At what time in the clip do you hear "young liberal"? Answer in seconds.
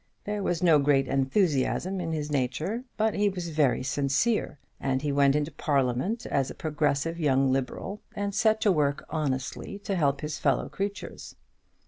7.19-8.01